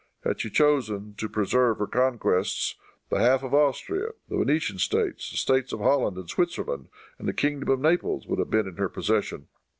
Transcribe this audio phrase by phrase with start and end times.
[0.23, 2.73] Had she chosen to preserve her conquests,
[3.09, 6.87] the half of Austria, the Venetian States, the States of Holland and Switzerland
[7.19, 9.47] and the kingdom of Naples would have been in her possession.